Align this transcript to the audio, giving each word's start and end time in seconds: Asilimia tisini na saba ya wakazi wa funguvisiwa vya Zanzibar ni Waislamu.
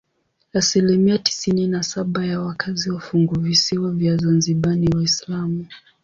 Asilimia 0.53 1.17
tisini 1.17 1.67
na 1.67 1.83
saba 1.83 2.25
ya 2.25 2.41
wakazi 2.41 2.91
wa 2.91 2.99
funguvisiwa 2.99 3.91
vya 3.91 4.17
Zanzibar 4.17 4.75
ni 4.75 4.87
Waislamu. 4.95 5.67